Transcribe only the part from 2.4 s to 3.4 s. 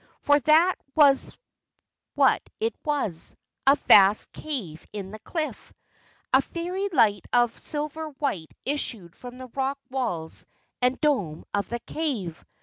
it was,